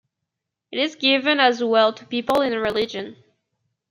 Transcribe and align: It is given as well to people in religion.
It 0.71 0.79
is 0.79 0.95
given 0.95 1.39
as 1.39 1.63
well 1.63 1.93
to 1.93 2.05
people 2.07 2.41
in 2.41 2.53
religion. 2.57 3.17